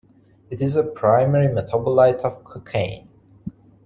It 0.49 0.61
is 0.63 0.75
a 0.75 0.83
primary 0.83 1.45
metabolite 1.47 2.21
of 2.21 2.43
cocaine. 2.43 3.07